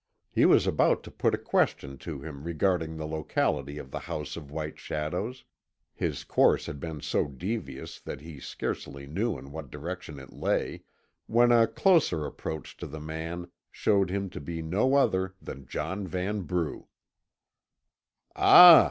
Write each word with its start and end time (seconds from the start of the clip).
He 0.31 0.45
was 0.45 0.65
about 0.65 1.03
to 1.03 1.11
put 1.11 1.35
a 1.35 1.37
question 1.37 1.95
to 1.99 2.21
him 2.21 2.43
respecting 2.43 2.97
the 2.97 3.05
locality 3.05 3.77
of 3.77 3.91
the 3.91 3.99
House 3.99 4.35
of 4.35 4.49
White 4.49 4.79
Shadows 4.79 5.43
his 5.93 6.23
course 6.23 6.65
had 6.65 6.79
been 6.79 7.01
so 7.01 7.27
devious 7.27 7.99
that 7.99 8.19
he 8.21 8.39
scarcely 8.39 9.05
knew 9.05 9.37
in 9.37 9.51
what 9.51 9.69
direction 9.69 10.17
it 10.19 10.33
lay 10.33 10.81
when 11.27 11.51
a 11.51 11.67
closer 11.67 12.25
approach 12.25 12.75
to 12.77 12.87
the 12.87 12.99
man 12.99 13.51
showed 13.69 14.09
him 14.09 14.27
to 14.31 14.41
be 14.41 14.63
no 14.63 14.95
other 14.95 15.35
than 15.39 15.67
John 15.67 16.07
Vanbrugh. 16.07 16.87
"Ah!" 18.35 18.79